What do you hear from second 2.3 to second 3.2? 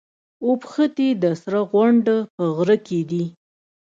په غره کي